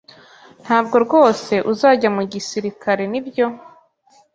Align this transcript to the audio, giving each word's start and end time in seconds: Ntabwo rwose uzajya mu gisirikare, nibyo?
Ntabwo 0.63 0.95
rwose 1.05 1.53
uzajya 1.71 2.09
mu 2.15 2.23
gisirikare, 2.31 3.03
nibyo? 3.11 3.45